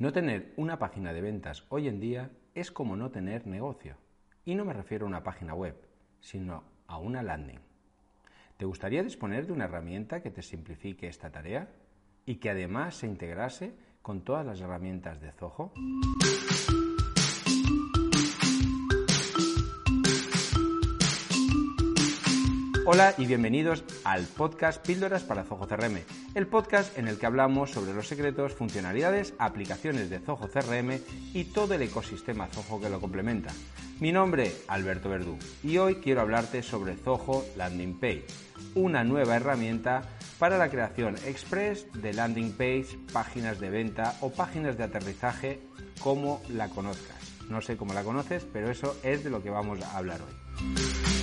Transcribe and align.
No 0.00 0.14
tener 0.14 0.54
una 0.56 0.78
página 0.78 1.12
de 1.12 1.20
ventas 1.20 1.66
hoy 1.68 1.86
en 1.86 2.00
día 2.00 2.30
es 2.54 2.70
como 2.70 2.96
no 2.96 3.10
tener 3.10 3.46
negocio. 3.46 3.98
Y 4.46 4.54
no 4.54 4.64
me 4.64 4.72
refiero 4.72 5.04
a 5.04 5.08
una 5.08 5.22
página 5.22 5.52
web, 5.52 5.76
sino 6.20 6.64
a 6.86 6.96
una 6.96 7.22
landing. 7.22 7.60
¿Te 8.56 8.64
gustaría 8.64 9.02
disponer 9.02 9.46
de 9.46 9.52
una 9.52 9.66
herramienta 9.66 10.22
que 10.22 10.30
te 10.30 10.40
simplifique 10.40 11.06
esta 11.06 11.30
tarea 11.30 11.68
y 12.24 12.36
que 12.36 12.48
además 12.48 12.94
se 12.94 13.08
integrase 13.08 13.74
con 14.00 14.22
todas 14.22 14.46
las 14.46 14.62
herramientas 14.62 15.20
de 15.20 15.32
Zoho? 15.32 15.70
Hola 22.92 23.14
y 23.18 23.26
bienvenidos 23.26 23.84
al 24.02 24.24
podcast 24.24 24.84
Píldoras 24.84 25.22
para 25.22 25.44
Zoho 25.44 25.68
CRM, 25.68 26.00
el 26.34 26.48
podcast 26.48 26.98
en 26.98 27.06
el 27.06 27.20
que 27.20 27.26
hablamos 27.26 27.70
sobre 27.70 27.94
los 27.94 28.08
secretos, 28.08 28.52
funcionalidades, 28.52 29.32
aplicaciones 29.38 30.10
de 30.10 30.18
Zoho 30.18 30.48
CRM 30.48 30.98
y 31.32 31.44
todo 31.44 31.74
el 31.74 31.82
ecosistema 31.82 32.48
Zoho 32.48 32.80
que 32.80 32.90
lo 32.90 33.00
complementa. 33.00 33.52
Mi 34.00 34.10
nombre, 34.10 34.52
Alberto 34.66 35.08
Verdú, 35.08 35.38
y 35.62 35.78
hoy 35.78 36.00
quiero 36.02 36.20
hablarte 36.20 36.64
sobre 36.64 36.96
Zoho 36.96 37.44
Landing 37.56 38.00
Page, 38.00 38.26
una 38.74 39.04
nueva 39.04 39.36
herramienta 39.36 40.02
para 40.40 40.58
la 40.58 40.68
creación 40.68 41.14
express 41.26 41.86
de 41.92 42.12
landing 42.12 42.54
page, 42.54 42.98
páginas 43.12 43.60
de 43.60 43.70
venta 43.70 44.16
o 44.20 44.32
páginas 44.32 44.76
de 44.76 44.82
aterrizaje 44.82 45.60
como 46.00 46.42
la 46.48 46.68
conozcas. 46.68 47.18
No 47.48 47.60
sé 47.60 47.76
cómo 47.76 47.94
la 47.94 48.02
conoces, 48.02 48.44
pero 48.52 48.68
eso 48.68 48.96
es 49.04 49.22
de 49.22 49.30
lo 49.30 49.44
que 49.44 49.50
vamos 49.50 49.80
a 49.80 49.96
hablar 49.96 50.18
hoy. 50.22 51.19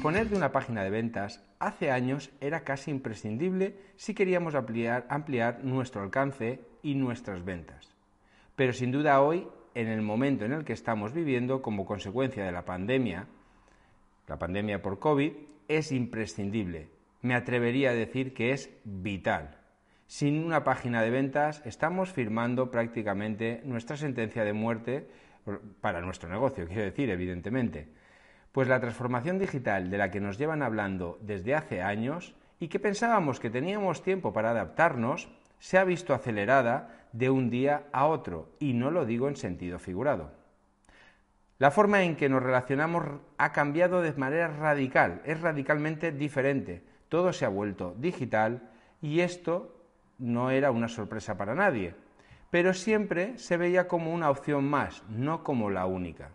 Disponer 0.00 0.30
de 0.30 0.36
una 0.36 0.50
página 0.50 0.82
de 0.82 0.88
ventas 0.88 1.44
hace 1.58 1.90
años 1.90 2.30
era 2.40 2.64
casi 2.64 2.90
imprescindible 2.90 3.76
si 3.96 4.14
queríamos 4.14 4.54
ampliar, 4.54 5.04
ampliar, 5.10 5.62
nuestro 5.62 6.00
alcance 6.00 6.62
y 6.82 6.94
nuestras 6.94 7.44
ventas. 7.44 7.94
Pero 8.56 8.72
sin 8.72 8.92
duda 8.92 9.20
hoy, 9.20 9.46
en 9.74 9.88
el 9.88 10.00
momento 10.00 10.46
en 10.46 10.52
el 10.52 10.64
que 10.64 10.72
estamos 10.72 11.12
viviendo 11.12 11.60
como 11.60 11.84
consecuencia 11.84 12.46
de 12.46 12.50
la 12.50 12.64
pandemia, 12.64 13.26
la 14.26 14.38
pandemia 14.38 14.80
por 14.80 14.98
COVID, 15.00 15.32
es 15.68 15.92
imprescindible. 15.92 16.88
Me 17.20 17.34
atrevería 17.34 17.90
a 17.90 17.94
decir 17.94 18.32
que 18.32 18.52
es 18.52 18.70
vital. 18.84 19.58
Sin 20.06 20.42
una 20.42 20.64
página 20.64 21.02
de 21.02 21.10
ventas 21.10 21.60
estamos 21.66 22.10
firmando 22.10 22.70
prácticamente 22.70 23.60
nuestra 23.66 23.98
sentencia 23.98 24.44
de 24.44 24.54
muerte 24.54 25.06
para 25.82 26.00
nuestro 26.00 26.30
negocio, 26.30 26.66
quiero 26.66 26.84
decir, 26.84 27.10
evidentemente 27.10 27.99
pues 28.52 28.68
la 28.68 28.80
transformación 28.80 29.38
digital 29.38 29.90
de 29.90 29.98
la 29.98 30.10
que 30.10 30.20
nos 30.20 30.38
llevan 30.38 30.62
hablando 30.62 31.18
desde 31.20 31.54
hace 31.54 31.82
años 31.82 32.34
y 32.58 32.68
que 32.68 32.80
pensábamos 32.80 33.40
que 33.40 33.50
teníamos 33.50 34.02
tiempo 34.02 34.32
para 34.32 34.50
adaptarnos, 34.50 35.28
se 35.58 35.78
ha 35.78 35.84
visto 35.84 36.14
acelerada 36.14 37.06
de 37.12 37.30
un 37.30 37.50
día 37.50 37.84
a 37.92 38.06
otro, 38.06 38.50
y 38.58 38.72
no 38.72 38.90
lo 38.90 39.04
digo 39.04 39.28
en 39.28 39.36
sentido 39.36 39.78
figurado. 39.78 40.32
La 41.58 41.70
forma 41.70 42.02
en 42.02 42.16
que 42.16 42.28
nos 42.28 42.42
relacionamos 42.42 43.04
ha 43.36 43.52
cambiado 43.52 44.00
de 44.00 44.12
manera 44.14 44.48
radical, 44.48 45.20
es 45.24 45.40
radicalmente 45.40 46.10
diferente. 46.10 46.82
Todo 47.08 47.32
se 47.32 47.44
ha 47.44 47.50
vuelto 47.50 47.94
digital 47.98 48.70
y 49.02 49.20
esto 49.20 49.76
no 50.18 50.50
era 50.50 50.70
una 50.70 50.88
sorpresa 50.88 51.36
para 51.36 51.54
nadie, 51.54 51.94
pero 52.50 52.72
siempre 52.72 53.36
se 53.36 53.56
veía 53.56 53.88
como 53.88 54.12
una 54.12 54.30
opción 54.30 54.64
más, 54.64 55.02
no 55.08 55.44
como 55.44 55.68
la 55.70 55.86
única. 55.86 56.30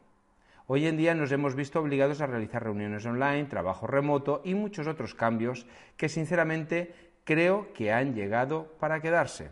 Hoy 0.67 0.87
en 0.87 0.97
día 0.97 1.13
nos 1.13 1.31
hemos 1.31 1.53
visto 1.53 1.79
obligados 1.79 2.21
a 2.21 2.25
realizar 2.25 2.63
reuniones 2.63 3.05
online, 3.05 3.45
trabajo 3.45 3.85
remoto 3.85 4.41
y 4.43 4.55
muchos 4.55 4.87
otros 4.87 5.13
cambios 5.13 5.67
que 5.95 6.09
sinceramente 6.09 6.95
creo 7.23 7.71
que 7.73 7.91
han 7.91 8.15
llegado 8.15 8.75
para 8.79 8.99
quedarse. 8.99 9.51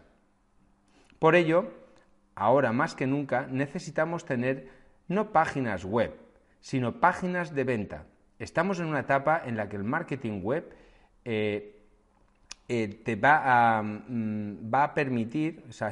Por 1.19 1.35
ello, 1.35 1.71
ahora 2.33 2.73
más 2.73 2.95
que 2.95 3.05
nunca 3.05 3.45
necesitamos 3.45 4.25
tener 4.25 4.69
no 5.07 5.31
páginas 5.31 5.85
web, 5.85 6.15
sino 6.61 6.99
páginas 6.99 7.53
de 7.53 7.63
venta. 7.63 8.05
Estamos 8.39 8.79
en 8.79 8.87
una 8.87 9.01
etapa 9.01 9.43
en 9.45 9.55
la 9.55 9.69
que 9.69 9.75
el 9.75 9.83
marketing 9.83 10.41
web 10.41 10.67
eh, 11.25 11.79
eh, 12.67 13.01
te 13.05 13.15
va 13.15 13.77
a, 13.77 13.83
mm, 13.83 14.73
va 14.73 14.85
a 14.85 14.93
permitir, 14.95 15.63
o 15.69 15.71
sea, 15.71 15.89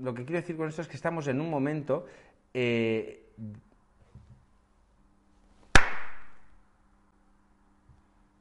lo 0.00 0.14
que 0.14 0.24
quiero 0.24 0.40
decir 0.40 0.56
con 0.56 0.68
esto 0.68 0.82
es 0.82 0.86
que 0.86 0.96
estamos 0.96 1.26
en 1.26 1.40
un 1.40 1.50
momento 1.50 2.06
eh, 2.54 3.32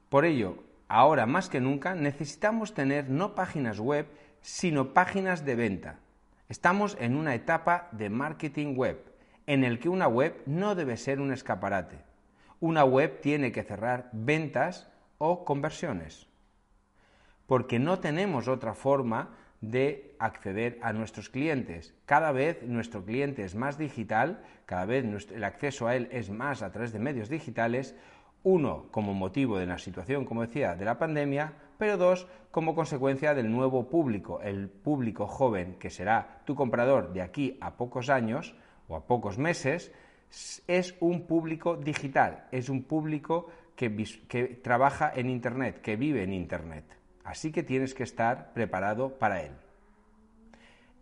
Por 0.09 0.25
ello, 0.25 0.57
ahora 0.87 1.27
más 1.27 1.49
que 1.49 1.61
nunca 1.61 1.93
necesitamos 1.93 2.73
tener 2.73 3.09
no 3.09 3.35
páginas 3.35 3.79
web, 3.79 4.07
sino 4.41 4.93
páginas 4.93 5.45
de 5.45 5.55
venta. 5.55 5.99
Estamos 6.49 6.97
en 6.99 7.15
una 7.15 7.35
etapa 7.35 7.89
de 7.91 8.09
marketing 8.09 8.75
web, 8.75 9.03
en 9.45 9.63
el 9.63 9.77
que 9.77 9.87
una 9.87 10.07
web 10.07 10.41
no 10.47 10.73
debe 10.73 10.97
ser 10.97 11.21
un 11.21 11.31
escaparate. 11.31 11.99
Una 12.59 12.83
web 12.83 13.21
tiene 13.21 13.51
que 13.51 13.63
cerrar 13.63 14.09
ventas 14.11 14.89
o 15.19 15.45
conversiones, 15.45 16.27
porque 17.45 17.77
no 17.77 17.99
tenemos 17.99 18.47
otra 18.47 18.73
forma 18.73 19.37
de 19.61 20.15
acceder 20.19 20.79
a 20.81 20.91
nuestros 20.93 21.29
clientes. 21.29 21.93
Cada 22.05 22.31
vez 22.31 22.63
nuestro 22.63 23.05
cliente 23.05 23.43
es 23.43 23.55
más 23.55 23.77
digital, 23.77 24.41
cada 24.65 24.85
vez 24.85 25.05
el 25.31 25.43
acceso 25.43 25.87
a 25.87 25.95
él 25.95 26.07
es 26.11 26.29
más 26.29 26.63
a 26.63 26.71
través 26.71 26.93
de 26.93 26.99
medios 26.99 27.29
digitales, 27.29 27.95
uno, 28.43 28.87
como 28.91 29.13
motivo 29.13 29.57
de 29.57 29.65
la 29.65 29.77
situación, 29.77 30.25
como 30.25 30.41
decía, 30.41 30.75
de 30.75 30.85
la 30.85 30.97
pandemia, 30.97 31.53
pero 31.77 31.97
dos, 31.97 32.27
como 32.51 32.75
consecuencia 32.75 33.33
del 33.33 33.51
nuevo 33.51 33.89
público, 33.89 34.41
el 34.41 34.69
público 34.69 35.27
joven 35.27 35.75
que 35.79 35.89
será 35.89 36.41
tu 36.45 36.55
comprador 36.55 37.13
de 37.13 37.21
aquí 37.21 37.57
a 37.61 37.75
pocos 37.75 38.09
años 38.09 38.55
o 38.87 38.95
a 38.95 39.05
pocos 39.05 39.37
meses, 39.37 39.91
es 40.67 40.95
un 40.99 41.25
público 41.25 41.75
digital, 41.75 42.47
es 42.51 42.69
un 42.69 42.83
público 42.83 43.47
que, 43.75 44.05
que 44.27 44.45
trabaja 44.47 45.11
en 45.15 45.29
Internet, 45.29 45.81
que 45.81 45.95
vive 45.95 46.23
en 46.23 46.33
Internet. 46.33 46.85
Así 47.23 47.51
que 47.51 47.63
tienes 47.63 47.93
que 47.93 48.03
estar 48.03 48.53
preparado 48.53 49.17
para 49.17 49.41
él. 49.43 49.51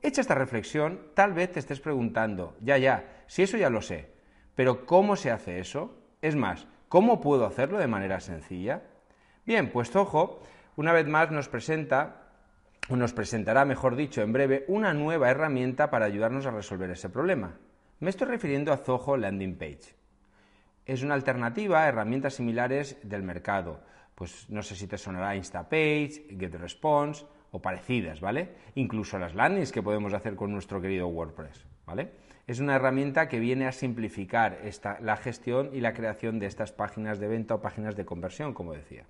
Hecha 0.01 0.21
esta 0.21 0.35
reflexión, 0.35 1.07
tal 1.13 1.33
vez 1.33 1.51
te 1.51 1.59
estés 1.59 1.79
preguntando, 1.79 2.55
ya, 2.61 2.77
ya, 2.77 3.23
si 3.27 3.43
eso 3.43 3.57
ya 3.57 3.69
lo 3.69 3.81
sé, 3.81 4.11
pero 4.55 4.85
¿cómo 4.85 5.15
se 5.15 5.31
hace 5.31 5.59
eso? 5.59 5.97
Es 6.21 6.35
más, 6.35 6.67
¿Cómo 6.89 7.19
puedo 7.19 7.45
hacerlo 7.45 7.79
de 7.79 7.87
manera 7.87 8.19
sencilla? 8.19 8.81
Bien, 9.45 9.71
pues 9.71 9.91
Zoho 9.91 10.39
una 10.77 10.93
vez 10.93 11.07
más 11.07 11.31
nos 11.31 11.49
presenta 11.49 12.27
nos 12.95 13.11
presentará, 13.11 13.65
mejor 13.65 13.97
dicho, 13.97 14.21
en 14.21 14.31
breve, 14.31 14.63
una 14.69 14.93
nueva 14.93 15.29
herramienta 15.29 15.89
para 15.89 16.05
ayudarnos 16.05 16.45
a 16.45 16.51
resolver 16.51 16.89
ese 16.89 17.09
problema. 17.09 17.57
Me 17.99 18.09
estoy 18.09 18.27
refiriendo 18.27 18.71
a 18.71 18.77
Zoho 18.77 19.17
Landing 19.17 19.57
Page. 19.57 19.95
Es 20.85 21.03
una 21.03 21.15
alternativa 21.15 21.83
a 21.83 21.89
herramientas 21.89 22.35
similares 22.35 22.97
del 23.03 23.23
mercado. 23.23 23.81
Pues 24.15 24.49
no 24.49 24.63
sé 24.63 24.75
si 24.75 24.87
te 24.87 24.97
sonará 24.97 25.35
InstaPage, 25.35 26.27
GetResponse 26.39 27.25
o 27.51 27.61
parecidas, 27.61 28.21
¿vale? 28.21 28.55
Incluso 28.75 29.19
las 29.19 29.35
landings 29.35 29.73
que 29.73 29.83
podemos 29.83 30.13
hacer 30.13 30.35
con 30.35 30.53
nuestro 30.53 30.81
querido 30.81 31.07
WordPress, 31.07 31.65
¿vale? 31.87 32.09
Es 32.45 32.59
una 32.59 32.75
herramienta 32.75 33.27
que 33.27 33.39
viene 33.39 33.65
a 33.65 33.71
simplificar 33.71 34.59
la 35.01 35.17
gestión 35.17 35.71
y 35.73 35.81
la 35.81 35.93
creación 35.93 36.37
de 36.37 36.45
estas 36.45 36.71
páginas 36.71 37.19
de 37.19 37.27
venta 37.27 37.55
o 37.55 37.61
páginas 37.61 37.95
de 37.95 38.05
conversión, 38.05 38.53
como 38.53 38.73
decía. 38.73 39.05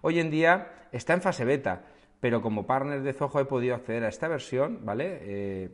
Hoy 0.00 0.18
en 0.18 0.30
día 0.30 0.88
está 0.90 1.12
en 1.12 1.20
fase 1.20 1.44
beta, 1.44 1.82
pero 2.20 2.40
como 2.40 2.66
partner 2.66 3.02
de 3.02 3.12
Zoho 3.12 3.40
he 3.40 3.44
podido 3.44 3.74
acceder 3.74 4.04
a 4.04 4.08
esta 4.08 4.28
versión, 4.28 4.80
¿vale? 4.84 5.18
Eh, 5.22 5.70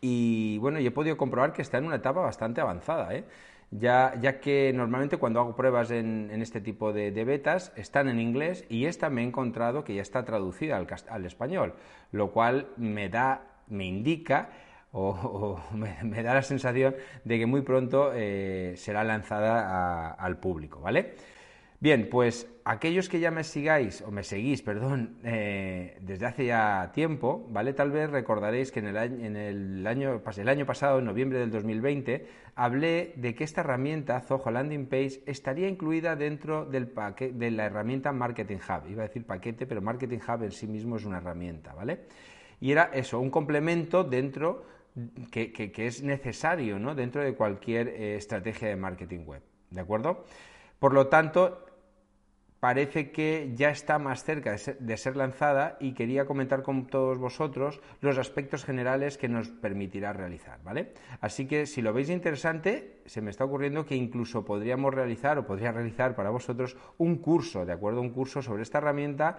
y 0.00 0.58
bueno, 0.58 0.78
he 0.78 0.90
podido 0.90 1.16
comprobar 1.16 1.52
que 1.52 1.62
está 1.62 1.78
en 1.78 1.84
una 1.84 1.96
etapa 1.96 2.20
bastante 2.20 2.60
avanzada, 2.60 3.14
¿eh? 3.14 3.24
ya, 3.70 4.14
ya, 4.20 4.40
que 4.40 4.72
normalmente 4.74 5.16
cuando 5.18 5.40
hago 5.40 5.54
pruebas 5.54 5.90
en, 5.90 6.30
este 6.42 6.60
tipo 6.60 6.92
de, 6.92 7.12
betas 7.24 7.72
están 7.76 8.08
en 8.08 8.18
inglés 8.18 8.64
y 8.68 8.86
esta 8.86 9.10
me 9.10 9.22
he 9.22 9.24
encontrado 9.24 9.84
que 9.84 9.94
ya 9.94 10.02
está 10.02 10.24
traducida 10.24 10.76
al, 10.76 10.86
al 11.08 11.24
español, 11.24 11.74
lo 12.12 12.30
cual 12.30 12.68
me 12.76 13.08
da, 13.08 13.42
me 13.68 13.84
indica 13.84 14.48
o, 14.92 15.60
me, 15.74 16.22
da 16.22 16.34
la 16.34 16.42
sensación 16.42 16.94
de 17.24 17.38
que 17.38 17.46
muy 17.46 17.62
pronto 17.62 18.12
eh, 18.14 18.74
será 18.76 19.04
lanzada 19.04 20.10
al 20.12 20.38
público, 20.38 20.80
¿vale? 20.80 21.14
Bien, 21.82 22.08
pues 22.10 22.46
aquellos 22.66 23.08
que 23.08 23.20
ya 23.20 23.30
me 23.30 23.42
sigáis, 23.42 24.02
o 24.02 24.10
me 24.10 24.22
seguís, 24.22 24.60
perdón, 24.60 25.16
eh, 25.24 25.96
desde 26.02 26.26
hace 26.26 26.44
ya 26.44 26.90
tiempo, 26.92 27.46
¿vale? 27.48 27.72
Tal 27.72 27.90
vez 27.90 28.10
recordaréis 28.10 28.70
que 28.70 28.80
en 28.80 28.88
el, 28.88 28.98
año, 28.98 29.24
en 29.24 29.36
el, 29.36 29.86
año, 29.86 30.20
el 30.36 30.48
año 30.50 30.66
pasado, 30.66 30.98
en 30.98 31.06
noviembre 31.06 31.38
del 31.38 31.50
2020, 31.50 32.26
hablé 32.54 33.14
de 33.16 33.34
que 33.34 33.44
esta 33.44 33.62
herramienta, 33.62 34.20
Zoho 34.20 34.50
Landing 34.50 34.88
Page, 34.88 35.22
estaría 35.24 35.68
incluida 35.68 36.16
dentro 36.16 36.66
del 36.66 36.92
de 37.32 37.50
la 37.50 37.64
herramienta 37.64 38.12
Marketing 38.12 38.58
Hub. 38.58 38.90
Iba 38.90 39.04
a 39.04 39.06
decir 39.06 39.24
paquete, 39.24 39.66
pero 39.66 39.80
Marketing 39.80 40.18
Hub 40.18 40.42
en 40.42 40.52
sí 40.52 40.66
mismo 40.66 40.96
es 40.96 41.06
una 41.06 41.16
herramienta, 41.16 41.72
¿vale? 41.72 42.00
Y 42.60 42.72
era 42.72 42.90
eso, 42.92 43.18
un 43.20 43.30
complemento 43.30 44.04
dentro 44.04 44.66
que, 45.30 45.72
es 45.76 46.02
necesario 46.02 46.78
¿no? 46.78 46.94
dentro 46.94 47.22
de 47.22 47.34
cualquier 47.34 47.88
eh, 47.88 48.16
estrategia 48.16 48.68
de 48.68 48.76
marketing 48.76 49.24
web. 49.24 49.42
¿De 49.70 49.80
acuerdo? 49.80 50.24
Por 50.78 50.94
lo 50.94 51.06
tanto, 51.06 51.64
parece 52.60 53.10
que 53.10 53.52
ya 53.54 53.70
está 53.70 53.98
más 53.98 54.22
cerca 54.22 54.52
de 54.52 54.96
ser, 54.96 55.16
lanzada 55.16 55.76
y 55.80 55.92
quería 55.92 56.26
comentar 56.26 56.62
con 56.62 56.86
todos 56.86 57.18
vosotros 57.18 57.80
los 58.00 58.18
aspectos 58.18 58.64
generales 58.64 59.16
que 59.16 59.28
nos 59.28 59.48
permitirá 59.48 60.12
realizar, 60.12 60.62
¿vale? 60.62 60.92
Así 61.20 61.46
que 61.46 61.66
si 61.66 61.80
lo 61.80 61.92
veis 61.92 62.10
interesante, 62.10 63.00
se 63.06 63.22
me 63.22 63.30
está 63.30 63.44
ocurriendo 63.44 63.86
que 63.86 63.96
incluso 63.96 64.44
podríamos 64.44 64.92
realizar 64.94 65.38
o 65.38 65.46
podría 65.46 65.72
realizar 65.72 66.14
para 66.14 66.30
vosotros 66.30 66.76
un 66.98 67.16
curso, 67.16 67.64
¿de 67.64 67.72
acuerdo? 67.72 68.02
Un 68.02 68.10
curso 68.10 68.42
sobre 68.42 68.62
esta 68.62 68.78
herramienta 68.78 69.38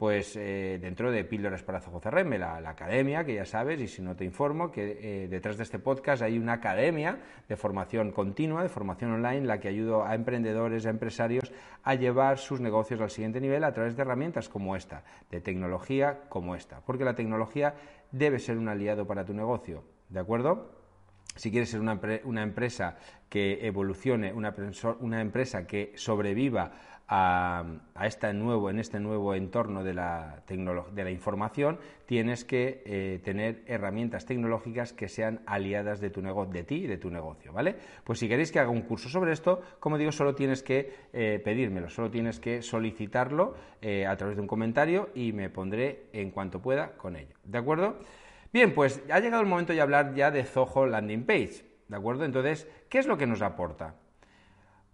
pues 0.00 0.34
eh, 0.34 0.78
dentro 0.80 1.12
de 1.12 1.26
Píldoras 1.26 1.62
para 1.62 1.78
Zoho 1.78 2.00
CRM, 2.00 2.38
la, 2.38 2.56
academia, 2.66 3.22
que 3.22 3.34
ya 3.34 3.44
sabes, 3.44 3.78
y 3.82 3.86
si 3.86 4.00
no 4.00 4.16
te 4.16 4.24
informo, 4.24 4.72
que 4.72 4.98
eh, 4.98 5.28
detrás 5.28 5.58
de 5.58 5.62
este 5.62 5.78
podcast 5.78 6.22
hay 6.22 6.38
una 6.38 6.54
academia 6.54 7.18
de 7.46 7.54
formación 7.54 8.10
continua, 8.10 8.62
de 8.62 8.70
formación 8.70 9.12
online, 9.12 9.46
la 9.46 9.60
que 9.60 9.68
ayuda 9.68 10.10
a 10.10 10.14
emprendedores, 10.14 10.86
a 10.86 10.88
empresarios 10.88 11.52
a 11.82 11.96
llevar 11.96 12.38
sus 12.38 12.60
negocios 12.60 12.98
al 13.02 13.10
siguiente 13.10 13.42
nivel 13.42 13.62
a 13.62 13.74
través 13.74 13.94
de 13.94 14.00
herramientas 14.00 14.48
como 14.48 14.74
esta, 14.74 15.04
de 15.30 15.42
tecnología 15.42 16.20
como 16.30 16.54
esta, 16.54 16.80
porque 16.80 17.04
la 17.04 17.14
tecnología 17.14 17.74
debe 18.10 18.38
ser 18.38 18.56
un 18.56 18.68
aliado 18.68 19.06
para 19.06 19.26
tu 19.26 19.34
negocio, 19.34 19.84
¿de 20.08 20.20
acuerdo? 20.20 20.80
Si 21.36 21.50
quieres 21.50 21.68
ser 21.68 21.80
una, 21.80 22.00
una 22.24 22.42
empresa 22.42 22.96
que 23.28 23.66
evolucione, 23.66 24.32
una 24.32 25.20
empresa 25.20 25.66
que 25.66 25.92
sobreviva 25.94 26.72
a, 27.12 27.64
este 28.04 28.32
nuevo, 28.32 28.70
en 28.70 28.78
este 28.78 29.00
nuevo 29.00 29.34
entorno 29.34 29.82
de 29.82 29.94
la, 29.94 30.44
de 30.46 31.04
la 31.04 31.10
información, 31.10 31.80
tienes 32.06 32.44
que 32.44 32.82
eh, 32.86 33.20
tener 33.24 33.64
herramientas 33.66 34.26
tecnológicas 34.26 34.92
que 34.92 35.08
sean 35.08 35.40
aliadas 35.44 36.00
de, 36.00 36.10
tu 36.10 36.22
de 36.22 36.62
ti 36.62 36.84
y 36.84 36.86
de 36.86 36.98
tu 36.98 37.10
negocio, 37.10 37.52
¿vale? 37.52 37.74
Pues 38.04 38.20
si 38.20 38.28
queréis 38.28 38.52
que 38.52 38.60
haga 38.60 38.70
un 38.70 38.82
curso 38.82 39.08
sobre 39.08 39.32
esto, 39.32 39.60
como 39.80 39.98
digo, 39.98 40.12
solo 40.12 40.36
tienes 40.36 40.62
que 40.62 40.94
eh, 41.12 41.40
pedírmelo, 41.44 41.90
solo 41.90 42.10
tienes 42.12 42.38
que 42.38 42.62
solicitarlo 42.62 43.54
eh, 43.82 44.06
a 44.06 44.16
través 44.16 44.36
de 44.36 44.42
un 44.42 44.48
comentario 44.48 45.10
y 45.12 45.32
me 45.32 45.50
pondré 45.50 46.04
en 46.12 46.30
cuanto 46.30 46.62
pueda 46.62 46.92
con 46.92 47.16
ello, 47.16 47.34
¿de 47.42 47.58
acuerdo? 47.58 47.98
Bien, 48.52 48.72
pues 48.72 49.02
ha 49.10 49.18
llegado 49.18 49.42
el 49.42 49.48
momento 49.48 49.72
de 49.72 49.80
hablar 49.80 50.14
ya 50.14 50.30
de 50.30 50.44
Zoho 50.44 50.86
Landing 50.86 51.24
Page, 51.24 51.64
¿de 51.88 51.96
acuerdo? 51.96 52.24
Entonces, 52.24 52.68
¿qué 52.88 52.98
es 52.98 53.08
lo 53.08 53.18
que 53.18 53.26
nos 53.26 53.42
aporta? 53.42 53.96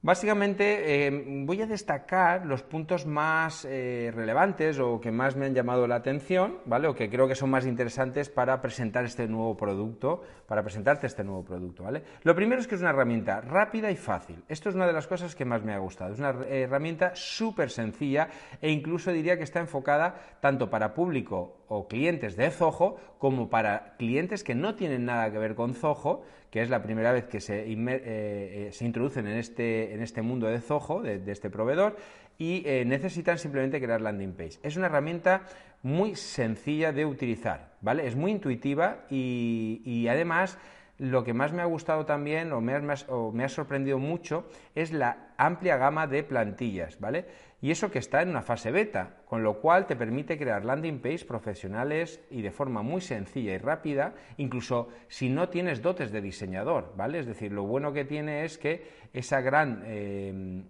Básicamente 0.03 1.07
eh, 1.07 1.25
voy 1.45 1.63
a 1.63 1.67
destacar 1.67 2.47
los 2.47 2.63
puntos 2.63 3.07
más 3.07 3.65
eh, 3.65 4.13
relevantes 4.15 4.79
o 4.79 5.01
que 5.01 5.11
más 5.11 5.35
me 5.35 5.47
han 5.47 5.55
llamado 5.55 5.89
la 5.89 5.97
atención, 5.97 6.59
¿vale? 6.65 6.87
O 6.87 6.95
que 6.95 7.11
creo 7.11 7.27
que 7.27 7.35
son 7.35 7.51
más 7.51 7.67
interesantes 7.67 8.29
para 8.29 8.61
presentar 8.61 9.05
este 9.05 9.27
nuevo 9.27 9.57
producto, 9.57 10.23
para 10.47 10.63
presentarte 10.63 11.07
este 11.07 11.25
nuevo 11.25 11.45
producto, 11.45 11.83
¿vale? 11.83 12.03
Lo 12.23 12.37
primero 12.37 12.61
es 12.61 12.69
que 12.69 12.77
es 12.77 12.83
una 12.83 12.91
herramienta 12.91 13.41
rápida 13.41 13.91
y 13.91 13.97
fácil. 13.97 14.45
Esto 14.49 14.69
es 14.69 14.75
una 14.77 14.87
de 14.87 14.93
las 14.93 15.09
cosas 15.09 15.35
que 15.35 15.45
más 15.45 15.65
me 15.65 15.73
ha 15.73 15.79
gustado. 15.79 16.13
Es 16.13 16.21
una 16.21 16.37
herramienta 16.47 17.13
súper 17.17 17.71
sencilla 17.71 18.29
e 18.61 18.71
incluso 18.71 19.11
diría 19.11 19.39
que 19.39 19.45
está 19.45 19.61
enfocada 19.61 20.39
tanto 20.41 20.71
para 20.71 20.95
público 20.95 21.65
o 21.69 21.89
clientes 21.89 22.37
de 22.37 22.51
Zoho 22.51 22.97
como 23.19 23.49
para 23.51 23.97
clientes 23.97 24.45
que 24.45 24.55
no 24.55 24.77
tienen 24.77 25.07
nada 25.07 25.33
que 25.33 25.39
ver 25.39 25.55
con 25.55 25.75
Zoho, 25.75 26.23
que 26.51 26.63
es 26.63 26.71
la 26.71 26.83
primera 26.83 27.13
vez 27.13 27.25
que 27.25 27.41
se, 27.41 27.71
eh, 27.71 27.77
eh, 27.77 28.69
se 28.73 28.85
introducen 28.85 29.27
en 29.27 29.37
este, 29.37 29.95
en 29.95 30.03
este 30.03 30.23
mundo 30.23 30.47
de 30.47 30.61
Zoho, 30.61 31.03
de, 31.03 31.21
este 31.31 31.51
proveedor, 31.51 31.97
y 32.39 32.63
eh, 32.67 32.85
necesitan 32.85 33.39
simplemente 33.39 33.81
crear 33.81 34.01
landing 34.01 34.33
page. 34.33 34.59
Es 34.63 34.77
una 34.77 34.87
herramienta 34.87 35.43
muy 35.83 36.15
sencilla 36.17 36.93
de 36.93 37.07
utilizar, 37.07 37.73
¿vale? 37.81 38.07
Es 38.07 38.17
muy 38.17 38.33
intuitiva 38.33 39.05
y, 39.11 39.83
y 39.85 40.09
además 40.09 40.59
lo 40.99 41.25
que 41.25 41.35
más 41.35 41.53
me 41.53 41.63
ha 41.63 41.67
gustado 41.67 42.07
también 42.07 42.53
o 42.53 42.61
me, 42.61 42.75
ha, 42.75 43.49
sorprendido 43.49 43.99
mucho 43.99 44.49
es 44.75 44.93
la 44.93 45.35
amplia 45.37 45.77
gama 45.77 46.07
de 46.07 46.23
plantillas, 46.23 46.99
¿vale? 46.99 47.27
y 47.61 47.71
eso 47.71 47.91
que 47.91 47.99
está 47.99 48.23
en 48.23 48.29
una 48.29 48.43
fase 48.43 48.71
beta, 48.71 49.17
con 49.25 49.43
lo 49.43 49.61
cual 49.61 49.87
te 49.87 49.97
permite 49.97 50.39
crear 50.39 50.65
landing 50.65 51.01
page 51.01 51.25
profesionales 51.25 52.21
y 52.31 52.43
de 52.43 52.51
forma 52.51 52.83
muy 52.83 53.01
sencilla 53.01 53.55
y 53.55 53.59
rápida, 53.59 54.15
incluso 54.37 54.89
si 55.09 55.31
no 55.31 55.49
tienes 55.49 55.81
dotes 55.81 56.13
de 56.13 56.21
diseñador, 56.21 56.93
¿vale? 56.97 57.19
Es 57.19 57.27
decir, 57.27 57.53
lo 57.53 57.65
bueno 57.65 57.93
que 57.93 58.05
tiene 58.05 58.45
es 58.45 58.59
que 58.59 58.87
esa 59.15 59.41
gran, 59.41 59.83
eh, 59.87 60.63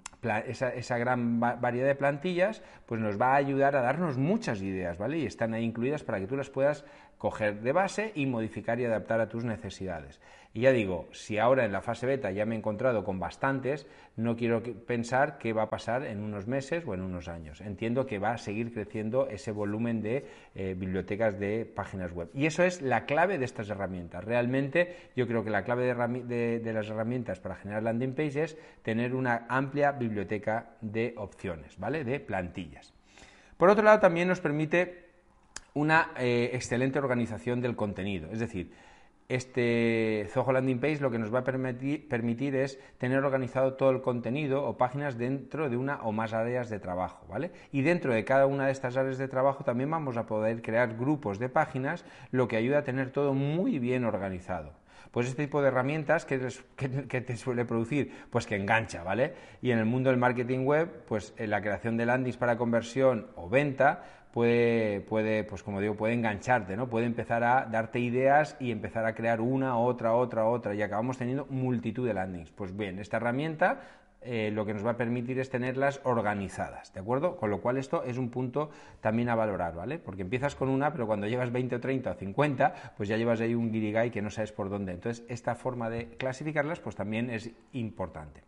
esa, 0.46 0.98
gran 0.98 1.40
variedad 1.40 1.88
de 1.88 1.96
plantillas 1.96 2.62
pues 2.86 3.00
nos 3.00 3.20
va 3.20 3.32
a 3.32 3.36
ayudar 3.36 3.74
a 3.74 3.82
darnos 3.82 4.16
muchas 4.16 4.62
ideas, 4.62 4.96
¿vale? 4.96 5.18
Y 5.18 5.26
están 5.26 5.54
ahí 5.54 5.64
incluidas 5.64 6.04
para 6.04 6.20
que 6.20 6.28
tú 6.28 6.36
las 6.36 6.50
puedas 6.50 6.84
coger 7.18 7.60
de 7.60 7.72
base 7.72 8.12
y 8.14 8.26
modificar 8.26 8.80
y 8.80 8.84
adaptar 8.84 9.20
a 9.20 9.28
tus 9.28 9.44
necesidades. 9.44 10.20
Y 10.56 10.60
ya 10.60 10.72
digo, 10.72 11.06
si 11.12 11.36
ahora 11.36 11.66
en 11.66 11.72
la 11.72 11.82
fase 11.82 12.06
beta 12.06 12.30
ya 12.30 12.46
me 12.46 12.54
he 12.54 12.58
encontrado 12.58 13.04
con 13.04 13.20
bastantes, 13.20 13.86
no 14.16 14.36
quiero 14.36 14.62
pensar 14.62 15.36
qué 15.36 15.52
va 15.52 15.64
a 15.64 15.68
pasar 15.68 16.06
en 16.06 16.22
unos 16.22 16.46
meses 16.46 16.82
o 16.86 16.94
en 16.94 17.02
unos 17.02 17.28
años. 17.28 17.60
Entiendo 17.60 18.06
que 18.06 18.18
va 18.18 18.30
a 18.30 18.38
seguir 18.38 18.72
creciendo 18.72 19.28
ese 19.28 19.52
volumen 19.52 20.00
de 20.00 20.24
eh, 20.54 20.74
bibliotecas 20.74 21.38
de 21.38 21.66
páginas 21.66 22.10
web. 22.12 22.30
Y 22.32 22.46
eso 22.46 22.62
es 22.62 22.80
la 22.80 23.04
clave 23.04 23.36
de 23.36 23.44
estas 23.44 23.68
herramientas. 23.68 24.24
Realmente 24.24 24.96
yo 25.14 25.26
creo 25.26 25.44
que 25.44 25.50
la 25.50 25.62
clave 25.62 25.84
de, 25.84 26.72
las 26.72 26.88
herramientas 26.88 27.38
para 27.38 27.56
generar 27.56 27.82
landing 27.82 28.14
page 28.14 28.42
es 28.42 28.58
tener 28.82 29.14
una 29.14 29.44
amplia 29.50 29.92
biblioteca 29.92 30.70
de 30.80 31.12
opciones, 31.18 31.78
¿vale? 31.78 32.02
De 32.02 32.18
plantillas. 32.18 32.94
Por 33.58 33.68
otro 33.68 33.84
lado, 33.84 34.00
también 34.00 34.28
nos 34.28 34.40
permite 34.40 35.05
una 35.76 36.12
eh, 36.16 36.50
excelente 36.54 36.98
organización 36.98 37.60
del 37.60 37.76
contenido. 37.76 38.30
Es 38.32 38.40
decir, 38.40 38.72
este 39.28 40.26
Zoho 40.30 40.50
Landing 40.50 40.80
Page 40.80 41.00
lo 41.00 41.10
que 41.10 41.18
nos 41.18 41.34
va 41.34 41.40
a 41.40 41.44
permitir, 41.44 42.56
es 42.56 42.80
tener 42.96 43.18
organizado 43.22 43.74
todo 43.74 43.90
el 43.90 44.00
contenido 44.00 44.64
o 44.64 44.78
páginas 44.78 45.18
dentro 45.18 45.68
de 45.68 45.76
una 45.76 46.02
o 46.02 46.12
más 46.12 46.32
áreas 46.32 46.70
de 46.70 46.78
trabajo, 46.78 47.26
¿vale? 47.28 47.50
Y 47.72 47.82
dentro 47.82 48.14
de 48.14 48.24
cada 48.24 48.46
una 48.46 48.66
de 48.66 48.72
estas 48.72 48.96
áreas 48.96 49.18
de 49.18 49.28
trabajo 49.28 49.64
también 49.64 49.90
vamos 49.90 50.16
a 50.16 50.24
poder 50.24 50.62
crear 50.62 50.96
grupos 50.96 51.38
de 51.38 51.50
páginas, 51.50 52.06
lo 52.30 52.48
que 52.48 52.56
ayuda 52.56 52.78
a 52.78 52.84
tener 52.84 53.10
todo 53.10 53.34
muy 53.34 53.78
bien 53.78 54.06
organizado. 54.06 54.72
Pues 55.10 55.28
este 55.28 55.44
tipo 55.44 55.60
de 55.60 55.68
herramientas 55.68 56.24
que, 56.24 56.38
te 56.38 57.36
suele 57.36 57.66
producir, 57.66 58.12
pues 58.30 58.46
que 58.46 58.56
engancha, 58.56 59.02
¿vale? 59.02 59.34
Y 59.60 59.72
en 59.72 59.78
el 59.78 59.84
mundo 59.84 60.08
del 60.08 60.18
marketing 60.18 60.64
web, 60.64 61.04
pues 61.06 61.34
en 61.36 61.50
la 61.50 61.60
creación 61.60 61.98
de 61.98 62.06
landings 62.06 62.38
para 62.38 62.56
conversión 62.56 63.26
o 63.34 63.48
venta, 63.48 64.04
puede, 64.36 65.00
puede, 65.00 65.44
pues 65.44 65.62
como 65.62 65.80
digo, 65.80 65.94
puede 65.94 66.12
engancharte, 66.12 66.76
¿no? 66.76 66.90
Puede 66.90 67.06
empezar 67.06 67.42
a 67.42 67.64
darte 67.64 68.00
ideas 68.00 68.54
y 68.60 68.70
empezar 68.70 69.06
a 69.06 69.14
crear 69.14 69.40
una, 69.40 69.78
otra, 69.78 70.12
otra, 70.12 70.44
otra, 70.44 70.74
y 70.74 70.82
acabamos 70.82 71.16
teniendo 71.16 71.46
multitud 71.46 72.06
de 72.06 72.12
landings. 72.12 72.50
Pues 72.50 72.76
bien, 72.76 72.98
esta 72.98 73.16
herramienta 73.16 73.80
eh, 74.20 74.50
lo 74.52 74.66
que 74.66 74.74
nos 74.74 74.84
va 74.84 74.90
a 74.90 74.96
permitir 74.98 75.38
es 75.38 75.48
tenerlas 75.48 76.02
organizadas, 76.04 76.92
¿de 76.92 77.00
acuerdo? 77.00 77.38
Con 77.38 77.48
lo 77.48 77.62
cual 77.62 77.78
esto 77.78 78.04
es 78.04 78.18
un 78.18 78.28
punto 78.28 78.68
también 79.00 79.30
a 79.30 79.34
valorar, 79.34 79.74
¿vale? 79.74 79.98
Porque 79.98 80.20
empiezas 80.20 80.54
con 80.54 80.68
una, 80.68 80.92
pero 80.92 81.06
cuando 81.06 81.26
llevas 81.26 81.50
20 81.50 81.76
o 81.76 81.80
30 81.80 82.10
o 82.10 82.14
50, 82.14 82.92
pues 82.94 83.08
ya 83.08 83.16
llevas 83.16 83.40
ahí 83.40 83.54
un 83.54 83.72
guirigay 83.72 84.10
que 84.10 84.20
no 84.20 84.28
sabes 84.28 84.52
por 84.52 84.68
dónde. 84.68 84.92
Entonces, 84.92 85.24
esta 85.30 85.54
forma 85.54 85.88
de 85.88 86.08
clasificarlas, 86.18 86.78
pues 86.78 86.94
también 86.94 87.30
es 87.30 87.50
importante. 87.72 88.42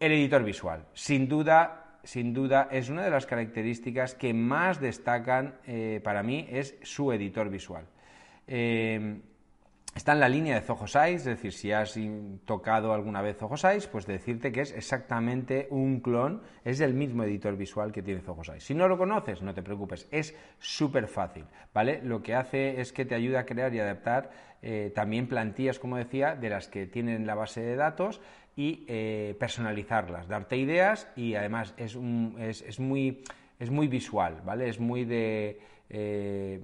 El 0.00 0.10
editor 0.10 0.42
visual, 0.42 0.86
sin 0.92 1.28
duda 1.28 1.91
sin 2.04 2.32
duda, 2.32 2.68
es 2.70 2.88
una 2.88 3.04
de 3.04 3.10
las 3.10 3.26
características 3.26 4.14
que 4.14 4.34
más 4.34 4.80
destacan 4.80 5.56
eh, 5.66 6.00
para 6.02 6.22
mí, 6.22 6.46
es 6.50 6.76
su 6.82 7.12
editor 7.12 7.48
visual. 7.48 7.86
Eh, 8.46 9.20
está 9.94 10.12
en 10.12 10.20
la 10.20 10.28
línea 10.28 10.54
de 10.54 10.62
Zoho 10.62 10.86
Size, 10.86 11.14
es 11.14 11.24
decir, 11.24 11.52
si 11.52 11.70
has 11.70 11.98
tocado 12.44 12.92
alguna 12.92 13.22
vez 13.22 13.36
Zoho 13.36 13.56
Size, 13.56 13.88
pues 13.88 14.06
decirte 14.06 14.50
que 14.50 14.62
es 14.62 14.72
exactamente 14.72 15.68
un 15.70 16.00
clon, 16.00 16.42
es 16.64 16.80
el 16.80 16.94
mismo 16.94 17.24
editor 17.24 17.56
visual 17.56 17.92
que 17.92 18.02
tiene 18.02 18.20
Zoho 18.20 18.42
Size. 18.42 18.60
Si 18.60 18.74
no 18.74 18.88
lo 18.88 18.98
conoces, 18.98 19.42
no 19.42 19.54
te 19.54 19.62
preocupes, 19.62 20.08
es 20.10 20.34
súper 20.58 21.06
fácil, 21.06 21.44
¿vale? 21.72 22.00
Lo 22.02 22.22
que 22.22 22.34
hace 22.34 22.80
es 22.80 22.92
que 22.92 23.04
te 23.04 23.14
ayuda 23.14 23.40
a 23.40 23.46
crear 23.46 23.74
y 23.74 23.80
adaptar 23.80 24.30
eh, 24.62 24.92
también 24.94 25.26
plantillas, 25.26 25.78
como 25.78 25.96
decía, 25.96 26.36
de 26.36 26.48
las 26.48 26.68
que 26.68 26.86
tienen 26.86 27.26
la 27.26 27.34
base 27.34 27.60
de 27.60 27.76
datos 27.76 28.20
y 28.56 28.84
eh, 28.86 29.34
personalizarlas, 29.38 30.28
darte 30.28 30.56
ideas 30.56 31.08
y 31.16 31.34
además 31.34 31.74
es, 31.76 31.96
es, 31.96 32.80
muy, 32.80 33.22
es 33.58 33.70
muy 33.70 33.88
visual, 33.88 34.42
¿vale? 34.44 34.68
Es 34.68 34.78
muy 34.78 35.04
de... 35.04 35.60
Eh, 35.88 36.60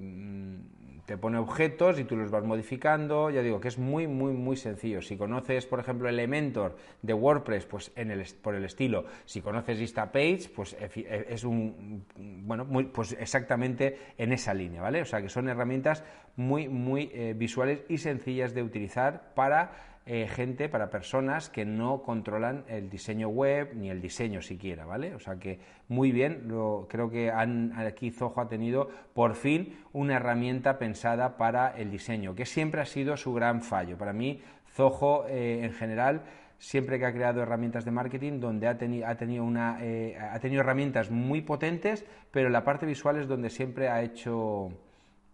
te 1.08 1.16
pone 1.16 1.38
objetos 1.38 1.98
y 1.98 2.04
tú 2.04 2.16
los 2.16 2.30
vas 2.30 2.44
modificando. 2.44 3.30
Ya 3.30 3.40
digo 3.40 3.60
que 3.60 3.68
es 3.68 3.78
muy, 3.78 4.06
muy, 4.06 4.34
muy 4.34 4.58
sencillo. 4.58 5.00
Si 5.00 5.16
conoces, 5.16 5.64
por 5.64 5.80
ejemplo, 5.80 6.06
Elementor 6.06 6.76
de 7.00 7.14
WordPress, 7.14 7.64
pues 7.64 7.90
en 7.96 8.10
el, 8.10 8.26
por 8.42 8.54
el 8.54 8.66
estilo. 8.66 9.06
Si 9.24 9.40
conoces 9.40 9.80
Instapage, 9.80 10.50
pues 10.54 10.76
es 10.78 11.44
un, 11.44 12.04
bueno, 12.14 12.66
pues 12.92 13.16
exactamente 13.18 13.96
en 14.18 14.34
esa 14.34 14.52
línea, 14.52 14.82
¿vale? 14.82 15.00
O 15.00 15.06
sea 15.06 15.22
que 15.22 15.30
son 15.30 15.48
herramientas 15.48 16.04
muy, 16.36 16.68
muy 16.68 17.10
eh, 17.14 17.34
visuales 17.34 17.80
y 17.88 17.96
sencillas 17.96 18.52
de 18.52 18.62
utilizar 18.62 19.32
para 19.34 19.97
eh, 20.10 20.26
gente, 20.26 20.70
para 20.70 20.88
personas 20.88 21.50
que 21.50 21.66
no 21.66 22.00
controlan 22.02 22.64
el 22.66 22.88
diseño 22.88 23.28
web 23.28 23.74
ni 23.74 23.90
el 23.90 24.00
diseño 24.00 24.40
siquiera, 24.40 24.86
¿vale? 24.86 25.14
O 25.14 25.18
sea 25.18 25.36
que 25.36 25.60
muy 25.88 26.12
bien, 26.12 26.48
creo 26.88 27.10
que 27.10 27.30
aquí 27.30 28.10
Zoho 28.10 28.40
ha 28.40 28.48
tenido 28.48 28.88
por 29.12 29.34
fin 29.34 29.76
una 29.92 30.16
herramienta 30.16 30.78
pensada 30.78 31.36
para 31.36 31.76
el 31.76 31.90
diseño, 31.90 32.34
que 32.34 32.46
siempre 32.46 32.80
ha 32.80 32.86
sido 32.86 33.18
su 33.18 33.34
gran 33.34 33.60
fallo. 33.60 33.98
Para 33.98 34.14
mí, 34.14 34.40
Zoho 34.74 35.26
eh, 35.28 35.60
en 35.62 35.72
general 35.74 36.22
siempre 36.56 36.98
que 36.98 37.04
ha 37.04 37.12
creado 37.12 37.42
herramientas 37.42 37.84
de 37.84 37.90
marketing 37.90 38.40
donde 38.40 38.66
ha, 38.66 38.78
tenido 38.78 39.44
una, 39.44 39.76
eh, 39.82 40.16
ha 40.18 40.38
tenido 40.40 40.62
herramientas 40.62 41.10
muy 41.10 41.42
potentes, 41.42 42.06
pero 42.30 42.48
la 42.48 42.64
parte 42.64 42.86
visual 42.86 43.18
es 43.18 43.28
donde 43.28 43.50
siempre 43.50 43.90
ha 43.90 44.02
hecho 44.02 44.70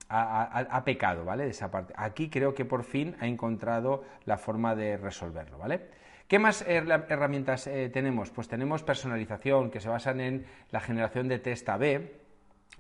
ha, 0.09 0.83
pecado, 0.85 1.25
¿vale? 1.25 1.45
De 1.45 1.51
esa 1.51 1.71
parte. 1.71 1.95
Aquí 1.97 2.29
creo 2.29 2.55
que 2.55 2.65
por 2.65 2.85
fin 2.85 3.17
ha 3.21 3.27
encontrado 3.27 4.05
la 4.25 4.39
forma 4.39 4.75
de 4.75 4.97
resolverlo, 4.97 5.59
¿vale? 5.59 5.89
¿Qué 6.29 6.39
más 6.39 6.63
herramientas 6.67 7.67
eh, 7.67 7.91
tenemos? 7.93 8.31
Pues 8.31 8.49
tenemos 8.49 8.83
personalización, 8.83 9.71
que 9.71 9.81
se 9.81 9.89
basan 9.89 10.21
en 10.21 10.47
la 10.71 10.81
generación 10.81 11.29
de 11.29 11.39
test 11.39 11.69
A-B, 11.69 12.25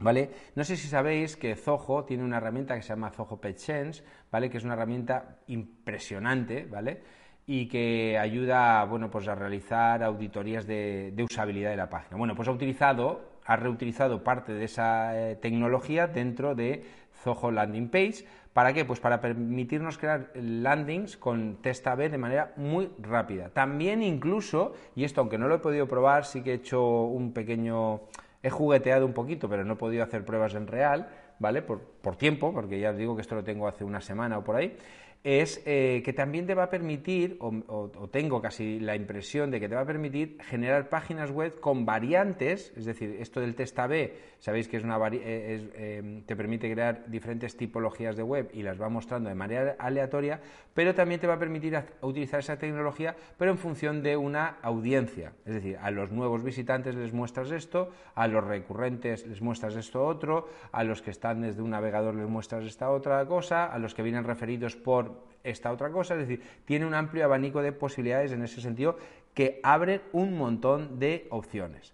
¿Vale? 0.00 0.30
No 0.56 0.64
sé 0.64 0.76
si 0.76 0.88
sabéis 0.88 1.36
que 1.36 1.54
Zoho 1.54 2.04
tiene 2.04 2.24
una 2.24 2.38
herramienta 2.38 2.74
que 2.74 2.82
se 2.82 2.88
llama 2.88 3.10
Zoho 3.10 3.40
PageSense, 3.40 4.02
¿vale? 4.30 4.50
Que 4.50 4.58
es 4.58 4.64
una 4.64 4.74
herramienta 4.74 5.36
impresionante, 5.46 6.66
¿vale? 6.68 7.00
Y 7.46 7.68
que 7.68 8.18
ayuda, 8.18 8.84
bueno, 8.84 9.10
pues 9.10 9.28
a 9.28 9.34
realizar 9.34 10.02
auditorías 10.02 10.66
de, 10.66 11.14
usabilidad 11.30 11.70
de 11.70 11.76
la 11.76 11.88
página. 11.88 12.16
Bueno, 12.16 12.34
pues 12.34 12.48
ha 12.48 12.52
utilizado, 12.52 13.38
ha 13.44 13.56
reutilizado 13.56 14.24
parte 14.24 14.52
de 14.52 14.64
esa 14.64 15.30
eh, 15.30 15.36
tecnología 15.36 16.06
dentro 16.08 16.54
de 16.54 16.84
Zoho 17.24 17.50
Landing 17.50 17.88
Page. 17.88 18.24
¿Para 18.52 18.72
qué? 18.72 18.84
Pues 18.84 19.00
para 19.00 19.20
permitirnos 19.20 19.98
crear 19.98 20.30
landings 20.34 21.16
con 21.16 21.56
test 21.56 21.84
A-B 21.88 22.08
de 22.08 22.18
manera 22.18 22.52
muy 22.56 22.90
rápida. 23.00 23.48
También 23.48 24.02
incluso, 24.02 24.74
y 24.94 25.02
esto 25.02 25.22
aunque 25.22 25.38
no 25.38 25.48
lo 25.48 25.56
he 25.56 25.58
podido 25.58 25.88
probar, 25.88 26.24
sí 26.24 26.42
que 26.42 26.52
he 26.52 26.54
hecho 26.54 27.02
un 27.02 27.32
pequeño... 27.32 28.02
He 28.42 28.50
jugueteado 28.50 29.06
un 29.06 29.14
poquito, 29.14 29.48
pero 29.48 29.64
no 29.64 29.72
he 29.72 29.76
podido 29.76 30.04
hacer 30.04 30.24
pruebas 30.24 30.54
en 30.54 30.66
real, 30.66 31.08
¿vale? 31.38 31.62
Por, 31.62 31.80
por 31.80 32.16
tiempo, 32.16 32.52
porque 32.52 32.78
ya 32.78 32.90
os 32.90 32.96
digo 32.98 33.16
que 33.16 33.22
esto 33.22 33.34
lo 33.34 33.42
tengo 33.42 33.66
hace 33.66 33.84
una 33.84 34.02
semana 34.02 34.38
o 34.38 34.44
por 34.44 34.56
ahí 34.56 34.76
es 35.24 35.62
eh, 35.64 36.02
que 36.04 36.12
también 36.12 36.46
te 36.46 36.54
va 36.54 36.64
a 36.64 36.70
permitir, 36.70 37.38
o, 37.40 37.88
tengo 38.12 38.42
casi 38.42 38.78
la 38.78 38.94
impresión 38.94 39.50
de 39.50 39.58
que 39.58 39.70
te 39.70 39.74
va 39.74 39.80
a 39.80 39.86
permitir 39.86 40.36
generar 40.42 40.90
páginas 40.90 41.30
web 41.30 41.58
con 41.60 41.86
variantes, 41.86 42.74
es 42.76 42.84
decir, 42.84 43.16
esto 43.18 43.40
del 43.40 43.54
test 43.54 43.78
A-B, 43.78 44.12
sabéis 44.38 44.68
que 44.68 44.76
es 44.76 44.84
una 44.84 44.98
eh, 45.10 45.70
eh, 45.74 46.22
te 46.26 46.36
permite 46.36 46.70
crear 46.70 47.06
diferentes 47.06 47.56
tipologías 47.56 48.16
de 48.16 48.22
web 48.22 48.50
y 48.52 48.62
las 48.62 48.78
va 48.78 48.90
mostrando 48.90 49.30
de 49.30 49.34
manera 49.34 49.76
aleatoria, 49.78 50.42
pero 50.74 50.94
también 50.94 51.20
te 51.20 51.26
va 51.26 51.34
a 51.34 51.38
permitir 51.38 51.82
utilizar 52.02 52.40
esa 52.40 52.58
tecnología, 52.58 53.16
pero 53.38 53.50
en 53.50 53.56
función 53.56 54.02
de 54.02 54.18
una 54.18 54.58
audiencia, 54.60 55.32
es 55.46 55.54
decir, 55.54 55.78
a 55.80 55.90
los 55.90 56.12
nuevos 56.12 56.44
visitantes 56.44 56.96
les 56.96 57.14
muestras 57.14 57.50
esto, 57.50 57.90
a 58.14 58.28
los 58.28 58.44
recurrentes 58.44 59.26
les 59.26 59.40
muestras 59.40 59.74
esto 59.74 60.04
otro, 60.04 60.50
a 60.70 60.84
los 60.84 61.00
que 61.00 61.10
están 61.10 61.40
desde 61.40 61.62
un 61.62 61.70
navegador 61.70 62.14
les 62.14 62.28
muestras 62.28 62.64
esta 62.64 62.90
otra 62.90 63.24
cosa, 63.24 63.64
a 63.64 63.78
los 63.78 63.94
que 63.94 64.02
vienen 64.02 64.24
referidos 64.24 64.76
por 64.76 65.13
esta 65.42 65.70
otra 65.70 65.90
cosa, 65.90 66.14
es 66.14 66.20
decir, 66.20 66.42
tiene 66.64 66.86
un 66.86 66.94
amplio 66.94 67.24
abanico 67.24 67.62
de 67.62 67.72
posibilidades 67.72 68.32
en 68.32 68.42
ese 68.42 68.60
sentido 68.60 68.96
que 69.34 69.60
abre 69.62 70.00
un 70.12 70.36
montón 70.38 70.98
de 70.98 71.26
opciones. 71.30 71.92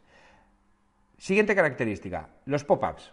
Siguiente 1.18 1.54
característica, 1.54 2.28
los 2.46 2.64
pop-ups. 2.64 3.12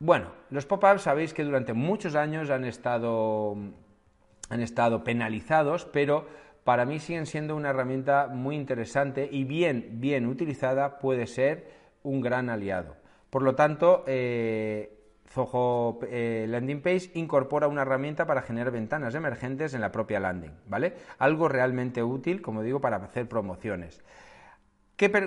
Bueno, 0.00 0.32
los 0.50 0.66
pop-ups 0.66 1.02
sabéis 1.02 1.34
que 1.34 1.44
durante 1.44 1.72
muchos 1.72 2.14
años 2.14 2.50
han 2.50 2.64
estado, 2.64 3.56
han 4.48 4.60
estado 4.60 5.04
penalizados, 5.04 5.84
pero 5.84 6.26
para 6.64 6.84
mí 6.84 6.98
siguen 6.98 7.26
siendo 7.26 7.56
una 7.56 7.70
herramienta 7.70 8.28
muy 8.28 8.56
interesante 8.56 9.28
y 9.30 9.44
bien, 9.44 10.00
bien 10.00 10.26
utilizada 10.26 10.98
puede 10.98 11.26
ser 11.26 11.68
un 12.02 12.20
gran 12.20 12.50
aliado. 12.50 12.96
Por 13.30 13.42
lo 13.42 13.54
tanto, 13.54 14.04
eh, 14.06 14.97
Zoho 15.30 16.00
eh, 16.08 16.46
Landing 16.48 16.80
Page 16.80 17.10
incorpora 17.14 17.68
una 17.68 17.82
herramienta 17.82 18.26
para 18.26 18.42
generar 18.42 18.72
ventanas 18.72 19.14
emergentes 19.14 19.74
en 19.74 19.80
la 19.80 19.92
propia 19.92 20.20
landing, 20.20 20.52
¿vale? 20.66 20.94
Algo 21.18 21.48
realmente 21.48 22.02
útil, 22.02 22.42
como 22.42 22.62
digo, 22.62 22.80
para 22.80 22.96
hacer 22.96 23.28
promociones. 23.28 24.02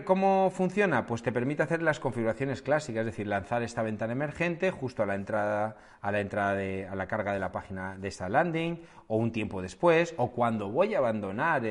¿Cómo 0.04 0.52
funciona? 0.54 1.06
Pues 1.08 1.24
te 1.24 1.32
permite 1.32 1.64
hacer 1.64 1.82
las 1.82 2.02
configuraciones 2.02 2.62
clásicas, 2.62 3.02
es 3.02 3.06
decir, 3.06 3.26
lanzar 3.28 3.64
esta 3.64 3.82
ventana 3.82 4.12
emergente 4.12 4.70
justo 4.70 5.02
a 5.02 5.06
la 5.06 5.16
entrada, 5.16 5.78
a 6.02 6.12
la 6.12 6.20
entrada 6.20 6.56
de, 6.56 6.88
a 6.88 6.96
la 6.96 7.08
carga 7.08 7.32
de 7.32 7.40
la 7.40 7.54
página 7.54 7.98
de 7.98 8.10
esta 8.10 8.28
landing, 8.28 8.82
o 9.08 9.16
un 9.16 9.32
tiempo 9.32 9.62
después, 9.62 10.14
o 10.18 10.32
cuando 10.32 10.70
voy 10.70 10.94
a 10.94 10.98
abandonar 10.98 11.64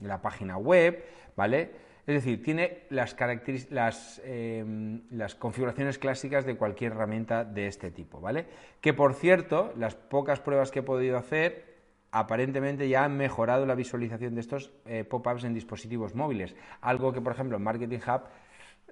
la 0.00 0.20
página 0.20 0.56
web, 0.56 1.04
¿vale? 1.36 1.70
Es 2.10 2.24
decir, 2.24 2.42
tiene 2.42 2.78
las, 2.90 4.20
em, 4.24 5.02
las, 5.12 5.36
configuraciones 5.36 5.96
clásicas 5.96 6.44
de 6.44 6.56
cualquier 6.56 6.90
herramienta 6.90 7.44
de 7.44 7.68
este 7.68 7.92
tipo, 7.92 8.20
¿vale? 8.20 8.46
Que 8.80 8.92
por 8.92 9.14
cierto, 9.14 9.72
las 9.76 9.94
pocas 9.94 10.40
pruebas 10.40 10.72
que 10.72 10.80
he 10.80 10.82
podido 10.82 11.16
hacer 11.16 11.76
aparentemente 12.10 12.88
ya 12.88 13.04
han 13.04 13.16
mejorado 13.16 13.64
la 13.64 13.76
visualización 13.76 14.34
de 14.34 14.40
estos 14.40 14.72
eh, 14.86 15.04
pop-ups 15.04 15.44
en 15.44 15.54
dispositivos 15.54 16.16
móviles, 16.16 16.56
algo 16.80 17.12
que 17.12 17.20
por 17.20 17.32
ejemplo 17.32 17.58
en 17.58 17.62
Marketing 17.62 18.00
Hub 18.04 18.22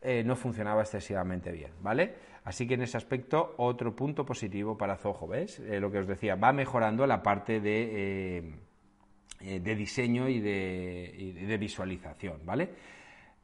eh, 0.01 0.23
no 0.25 0.37
funcionaba 0.37 0.83
excesivamente 0.83 1.51
bien, 1.51 1.73
¿vale? 1.83 2.15
Así 2.45 2.69
que 2.69 2.75
en 2.75 2.83
ese 2.83 2.99
aspecto 2.99 3.57
otro 3.57 3.97
punto 3.97 4.25
positivo 4.25 4.79
para 4.79 4.97
Zoho, 4.97 5.27
¿ves? 5.27 5.59
Eh, 5.59 5.81
lo 5.81 5.91
que 5.91 5.99
os 5.99 6.07
decía, 6.07 6.37
va 6.37 6.53
mejorando 6.53 7.05
la 7.05 7.21
parte 7.21 7.59
de, 7.59 8.55
de 9.41 9.75
diseño 9.75 10.29
y 10.29 10.39
de, 10.39 11.13
y 11.19 11.33
de 11.33 11.59
visualización, 11.59 12.47
¿vale? 12.47 12.97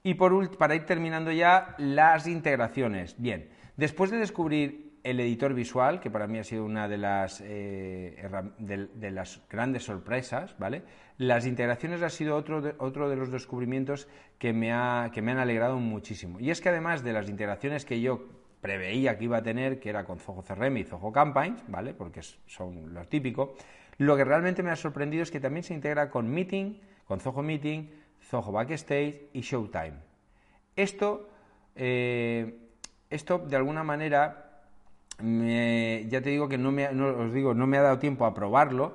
Y 0.06 0.14
por, 0.14 0.56
para 0.58 0.75
ir 0.75 0.84
terminando 0.84 1.32
ya, 1.32 1.75
las 1.78 2.26
integraciones. 2.26 3.16
Bien, 3.18 3.49
después 3.78 4.11
de 4.11 4.18
descubrir 4.18 4.99
el 5.02 5.18
editor 5.18 5.54
visual, 5.54 5.99
que 5.99 6.11
para 6.11 6.26
mí 6.26 6.38
ha 6.38 6.44
sido 6.44 6.62
una 6.62 6.88
de 6.88 6.99
las, 6.99 7.42
eh, 7.42 8.28
de, 8.58 9.11
las 9.11 9.40
grandes 9.49 9.84
sorpresas, 9.84 10.58
¿vale? 10.58 10.82
Las 11.16 11.46
integraciones 11.46 12.02
ha 12.02 12.11
sido 12.11 12.37
otro 12.37 12.61
de, 12.61 12.75
otro 12.78 13.08
de 13.08 13.16
los 13.16 13.30
descubrimientos 13.30 14.06
que 14.38 14.52
me, 14.52 14.73
ha, 14.73 15.11
que 15.11 15.23
me 15.23 15.32
han 15.32 15.38
alegrado 15.38 15.78
muchísimo. 15.78 16.38
Y 16.38 16.50
es 16.50 16.61
que 16.61 16.68
además 16.68 17.02
de 17.02 17.14
las 17.14 17.30
integraciones 17.30 17.87
que 17.87 18.02
yo 18.02 18.26
preveía 18.61 19.16
que 19.16 19.25
iba 19.25 19.38
a 19.38 19.42
tener, 19.42 19.80
que 19.80 19.88
era 19.88 20.04
con 20.04 20.18
Zoho 20.18 20.42
CRM 20.42 20.76
y 20.76 20.84
Zoho 20.84 21.12
Campaigns, 21.12 21.64
¿vale? 21.68 21.94
Porque 21.94 22.20
son 22.46 22.92
lo 22.92 23.06
típico, 23.06 23.56
lo 23.96 24.16
que 24.18 24.25
realmente 24.25 24.62
me 24.62 24.70
ha 24.70 24.76
sorprendido 24.76 25.23
es 25.23 25.30
que 25.30 25.40
también 25.40 25.62
se 25.62 25.73
integra 25.73 26.11
con 26.11 26.30
Meeting, 26.30 26.78
con 27.06 27.20
Zoho 27.20 27.42
Meeting, 27.42 28.03
Zoho 28.28 28.52
Backstage 28.52 29.28
y 29.33 29.40
Showtime. 29.40 29.95
Esto, 30.76 31.28
eh, 31.76 32.59
esto 33.11 33.38
de 33.38 33.57
alguna 33.57 33.85
manera, 33.85 34.62
ya 35.19 36.21
te 36.21 36.31
digo 36.31 36.49
que 36.49 36.59
no 36.59 36.73
me, 36.73 36.88
os 36.88 37.33
digo, 37.33 37.54
no 37.54 37.66
me 37.66 37.78
ha 37.78 37.83
dado 37.83 37.99
tiempo 37.99 38.26
a 38.26 38.35
probarlo, 38.35 38.95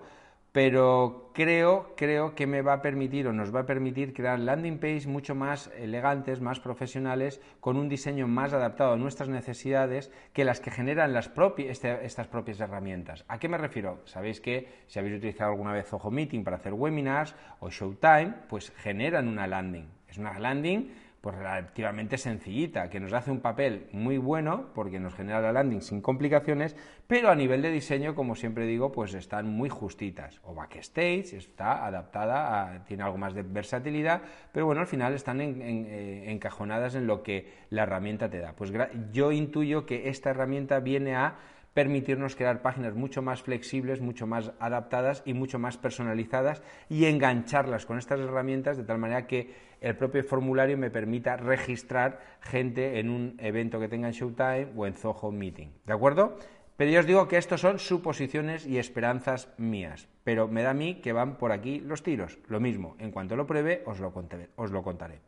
pero 0.52 1.32
creo, 1.34 1.94
creo 1.96 2.34
que 2.34 2.48
me 2.48 2.62
va 2.62 2.74
a 2.74 2.82
permitir 2.82 3.28
o 3.28 3.34
nos 3.34 3.54
va 3.54 3.62
a 3.62 3.66
permitir 3.66 4.14
crear 4.14 4.40
landing 4.40 4.80
pages 4.80 5.06
mucho 5.06 5.36
más 5.36 5.70
elegantes, 5.78 6.42
más 6.42 6.60
profesionales, 6.60 7.40
con 7.60 7.78
un 7.78 7.88
diseño 7.88 8.28
más 8.28 8.54
adaptado 8.54 8.94
a 8.94 8.98
nuestras 8.98 9.30
necesidades 9.30 10.12
que 10.34 10.46
las 10.46 10.60
que 10.60 10.72
generan 10.72 11.14
las 11.14 11.32
este, 11.58 12.06
estas 12.06 12.28
propias 12.28 12.60
herramientas. 12.60 13.26
¿A 13.28 13.38
qué 13.38 13.48
me 13.48 13.58
refiero? 13.58 14.02
Sabéis 14.06 14.42
que 14.42 14.68
si 14.88 14.98
habéis 14.98 15.18
utilizado 15.18 15.52
alguna 15.52 15.74
vez 15.74 15.92
Ojo 15.94 16.10
Meeting 16.10 16.44
para 16.44 16.58
hacer 16.58 16.74
webinars 16.74 17.36
o 17.60 17.70
Showtime, 17.70 18.34
pues 18.50 18.72
generan 18.78 19.28
una 19.28 19.46
landing. 19.46 19.88
Es 20.08 20.18
una 20.18 20.38
landing 20.40 20.92
pues 21.22 21.36
relativamente 21.36 22.18
sencillita, 22.18 22.90
que 22.90 23.00
nos 23.00 23.12
hace 23.12 23.30
un 23.32 23.42
papel 23.42 23.88
muy 23.92 24.18
bueno 24.18 24.70
porque 24.74 25.00
nos 25.00 25.14
genera 25.14 25.42
la 25.42 25.52
landing 25.52 25.82
sin 25.82 26.02
complicaciones, 26.02 26.76
pero 27.08 27.30
a 27.30 27.36
nivel 27.36 27.62
de 27.62 27.72
diseño, 27.72 28.16
como 28.16 28.36
siempre 28.36 28.66
digo, 28.66 28.92
pues 28.92 29.14
están 29.14 29.48
muy 29.48 29.68
justitas. 29.68 30.40
O 30.44 30.54
Backstage 30.56 31.34
está 31.34 31.86
adaptada, 31.86 32.84
tiene 32.86 33.04
algo 33.04 33.18
más 33.18 33.34
de 33.34 33.44
versatilidad, 33.44 34.22
pero 34.54 34.66
bueno, 34.66 34.82
al 34.82 34.88
final 34.88 35.14
están 35.14 35.42
eh, 35.42 36.32
encajonadas 36.32 36.96
en 36.96 37.08
lo 37.08 37.22
que 37.22 37.52
la 37.70 37.84
herramienta 37.84 38.30
te 38.30 38.40
da. 38.40 38.54
Pues 38.54 38.72
yo 39.12 39.32
intuyo 39.32 39.86
que 39.86 40.10
esta 40.10 40.30
herramienta 40.30 40.80
viene 40.80 41.16
a 41.16 41.36
permitirnos 41.74 42.36
crear 42.36 42.62
páginas 42.62 42.96
mucho 42.96 43.22
más 43.22 43.42
flexibles, 43.42 44.02
mucho 44.02 44.28
más 44.28 44.52
adaptadas 44.60 45.22
y 45.26 45.34
mucho 45.34 45.60
más 45.60 45.78
personalizadas 45.78 46.62
y 46.90 47.06
engancharlas 47.06 47.86
con 47.86 47.98
estas 47.98 48.20
herramientas 48.20 48.78
de 48.78 48.84
tal 48.84 48.98
manera 48.98 49.28
que 49.28 49.54
el 49.82 49.96
propio 49.96 50.24
formulario 50.24 50.78
me 50.78 50.90
permita 50.90 51.38
registrar 51.38 52.20
gente 52.42 53.00
en 53.00 53.10
un 53.10 53.36
evento 53.40 53.80
que 53.80 53.88
tenga 53.88 54.08
en 54.08 54.14
Showtime 54.14 54.68
o 54.76 54.86
en 54.86 54.94
Zoho 54.94 55.32
Meeting. 55.32 55.70
¿De 55.86 55.94
acuerdo? 55.94 56.38
Pero 56.76 56.92
yo 56.92 57.02
os 57.02 57.06
digo 57.06 57.28
que 57.28 57.38
estos 57.38 57.60
son 57.60 57.78
suposiciones 57.78 58.66
y 58.66 58.78
esperanzas 58.78 59.50
mías. 59.58 60.08
Pero 60.24 60.48
me 60.48 60.64
da 60.64 60.70
a 60.70 60.74
mí 60.74 61.02
que 61.02 61.12
van 61.12 61.38
por 61.38 61.52
aquí 61.52 61.82
los 61.82 62.04
tiros. 62.04 62.40
Lo 62.48 62.62
mismo, 62.62 62.96
en 63.00 63.12
cuanto 63.12 63.36
lo 63.36 63.46
pruebe, 63.46 63.84
os 63.86 64.00
lo, 64.00 64.14
os 64.56 64.72
lo 64.72 64.82
contaré. 64.82 65.20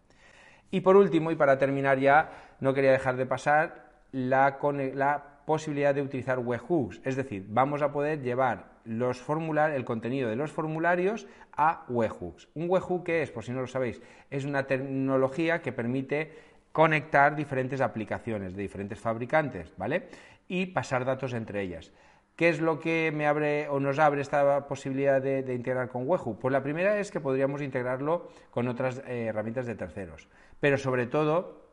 Y 0.69 0.79
por 0.79 0.95
último, 0.95 1.29
y 1.29 1.35
para 1.35 1.57
terminar 1.57 1.99
ya, 1.99 2.55
no 2.61 2.73
quería 2.73 2.93
dejar 2.93 3.17
de 3.17 3.25
pasar 3.25 3.91
la, 4.13 4.57
la 4.93 5.30
posibilidad 5.51 5.93
de 5.93 6.01
utilizar 6.01 6.39
webhooks. 6.39 7.01
Es 7.03 7.17
decir, 7.17 7.45
vamos 7.49 7.81
a 7.81 7.91
poder 7.91 8.21
llevar 8.21 8.71
los 8.85 9.21
el 9.29 9.83
contenido 9.83 10.29
de 10.29 10.37
los 10.37 10.49
formularios 10.49 11.27
a 11.51 11.83
webhooks. 11.89 12.47
Un 12.55 12.69
webhook, 12.69 13.03
¿qué 13.03 13.21
es? 13.21 13.31
Por 13.31 13.43
si 13.43 13.51
no 13.51 13.59
lo 13.59 13.67
sabéis, 13.67 14.01
es 14.29 14.45
una 14.45 14.63
tecnología 14.63 15.61
que 15.61 15.73
permite 15.73 16.31
conectar 16.71 17.35
diferentes 17.35 17.81
aplicaciones 17.81 18.55
de 18.55 18.61
diferentes 18.61 18.97
fabricantes, 18.97 19.73
¿vale? 19.75 20.07
y 20.47 20.67
pasar 20.67 21.03
datos 21.03 21.33
entre 21.33 21.61
ellas. 21.61 21.91
¿Qué 22.37 22.47
es 22.47 22.61
lo 22.61 22.79
que 22.79 23.11
me 23.13 23.27
abre 23.27 23.67
o 23.67 23.81
nos 23.81 23.99
abre 23.99 24.21
esta 24.21 24.67
posibilidad 24.67 25.21
de, 25.21 25.53
integrar 25.53 25.89
con 25.89 26.07
Webhook? 26.07 26.39
Pues 26.39 26.53
la 26.53 26.63
primera 26.63 26.97
es 26.97 27.11
que 27.11 27.19
podríamos 27.19 27.61
integrarlo 27.61 28.29
con 28.51 28.69
otras 28.69 28.99
eh, 29.05 29.25
herramientas 29.25 29.65
de 29.65 29.75
terceros, 29.75 30.29
pero 30.61 30.77
sobre 30.77 31.07
todo 31.07 31.70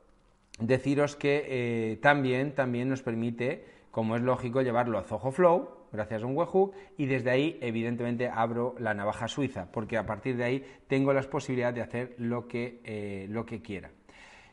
deciros 0.58 1.16
que 1.16 1.44
eh, 1.46 1.96
también, 1.96 2.54
también 2.54 2.88
nos 2.88 3.02
permite, 3.02 3.64
como 3.90 4.16
es 4.16 4.22
lógico, 4.22 4.62
llevarlo 4.62 4.98
a 4.98 5.02
Zoho 5.02 5.30
Flow, 5.30 5.68
gracias 5.92 6.22
a 6.22 6.26
un 6.26 6.36
webhook, 6.36 6.74
y 6.96 7.06
desde 7.06 7.30
ahí, 7.30 7.58
evidentemente, 7.60 8.28
abro 8.28 8.74
la 8.78 8.94
navaja 8.94 9.28
suiza, 9.28 9.70
porque 9.70 9.96
a 9.96 10.06
partir 10.06 10.36
de 10.36 10.44
ahí 10.44 10.64
tengo 10.86 11.12
las 11.12 11.26
posibilidades 11.26 11.76
de 11.76 11.82
hacer 11.82 12.14
lo 12.18 12.46
que, 12.46 12.80
eh, 12.84 13.26
lo 13.30 13.46
que 13.46 13.62
quiera. 13.62 13.90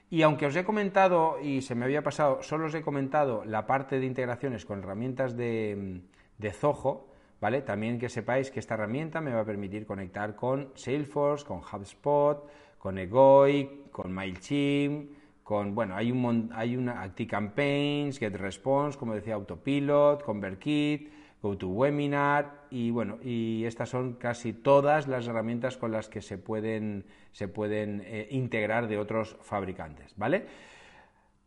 Y 0.09 0.21
aunque 0.21 0.45
os 0.45 0.55
he 0.55 0.63
comentado, 0.63 1.39
y 1.41 1.61
se 1.61 1.75
me 1.75 1.85
había 1.85 2.03
pasado, 2.03 2.41
solo 2.43 2.67
os 2.67 2.75
he 2.75 2.81
comentado 2.81 3.43
la 3.43 3.65
parte 3.65 3.99
de 3.99 4.05
integraciones 4.05 4.65
con 4.65 4.79
herramientas 4.79 5.35
de, 5.35 6.01
Zoho, 6.53 7.07
¿vale? 7.41 7.61
También 7.61 7.99
que 7.99 8.07
sepáis 8.07 8.51
que 8.51 8.59
esta 8.59 8.75
herramienta 8.75 9.19
me 9.19 9.33
va 9.33 9.41
a 9.41 9.45
permitir 9.45 9.85
conectar 9.85 10.35
con 10.35 10.71
Salesforce, 10.75 11.45
con 11.45 11.59
HubSpot, 11.59 12.47
con 12.77 12.99
Egoic, 12.99 13.89
con 13.89 14.13
MailChimp, 14.13 15.11
con, 15.45 15.75
bueno, 15.75 15.95
hay, 15.95 16.11
un, 16.11 16.49
hay 16.55 16.75
una 16.75 17.03
ActiCampaigns, 17.03 18.17
GetResponse, 18.17 18.97
como 18.97 19.13
decía, 19.13 19.35
Autopilot, 19.35 20.23
ConvertKit, 20.23 21.11
GoToWebinar 21.39 22.65
y 22.71 22.89
bueno, 22.89 23.19
y 23.21 23.63
estas 23.65 23.89
son 23.89 24.13
casi 24.13 24.53
todas 24.53 25.07
las 25.07 25.27
herramientas 25.27 25.77
con 25.77 25.91
las 25.91 26.09
que 26.09 26.23
se 26.23 26.39
pueden, 26.39 27.05
se 27.31 27.47
pueden 27.47 28.01
eh, 28.07 28.27
integrar 28.31 28.87
de 28.87 28.97
otros 28.97 29.37
fabricantes, 29.43 30.15
¿vale? 30.17 30.47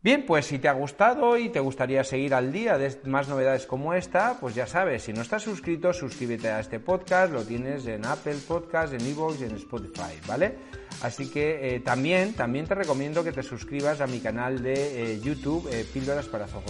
Bien, 0.00 0.25
pues 0.25 0.47
si 0.47 0.61
te 0.61 0.69
ha 0.69 0.73
gustado 0.73 1.37
y 1.37 1.49
te 1.49 1.59
gustaría 1.59 2.05
seguir 2.05 2.33
al 2.33 2.52
día 2.52 2.78
de 2.78 3.00
más 3.05 3.28
novedades 3.28 3.67
como 3.67 3.95
esta, 3.95 4.38
pues 4.38 4.55
ya 4.55 4.64
sabes, 4.64 5.02
si 5.02 5.12
no 5.12 5.23
estás 5.23 5.43
suscrito, 5.43 5.93
suscríbete 5.93 6.50
a 6.50 6.61
este 6.61 6.78
podcast, 6.78 7.33
lo 7.33 7.43
tienes 7.43 7.85
en 7.88 8.07
Apple 8.07 8.37
Podcast, 8.47 8.93
en 8.93 9.05
Evox 9.05 9.40
y 9.40 9.45
en 9.45 9.57
Spotify, 9.57 10.14
¿vale? 10.28 10.55
Así 11.02 11.28
que 11.28 11.75
eh, 11.75 11.81
también, 11.81 12.35
también 12.35 12.67
te 12.67 12.76
recomiendo 12.76 13.25
que 13.25 13.33
te 13.33 13.43
suscribas 13.43 14.00
a 14.00 14.07
mi 14.07 14.21
canal 14.21 14.62
de 14.62 15.14
eh, 15.14 15.21
YouTube, 15.21 15.69
Píldoras 15.93 16.26
para 16.26 16.47
Zoho 16.47 16.62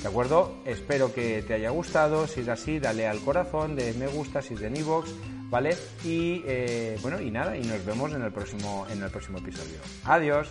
¿De 0.00 0.08
acuerdo? 0.08 0.54
Espero 0.64 1.12
que 1.12 1.42
te 1.42 1.54
haya 1.54 1.70
gustado. 1.70 2.26
Si 2.26 2.40
es 2.40 2.48
así, 2.48 2.78
dale 2.78 3.06
al 3.06 3.18
corazón, 3.20 3.74
de 3.74 3.92
me 3.94 4.06
gusta, 4.06 4.40
si 4.40 4.54
es 4.54 4.60
de 4.60 4.68
Evox, 4.68 5.10
¿vale? 5.50 5.76
Y 6.04 6.42
eh, 6.46 6.96
bueno, 7.02 7.20
y 7.20 7.30
nada, 7.30 7.56
y 7.56 7.62
nos 7.64 7.84
vemos 7.84 8.12
en 8.14 8.22
el 8.22 8.32
próximo, 8.32 8.86
en 8.88 9.02
el 9.02 9.10
próximo 9.10 9.38
episodio. 9.38 9.78
Adiós. 10.04 10.48